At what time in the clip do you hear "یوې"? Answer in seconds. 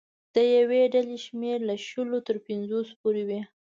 0.55-0.81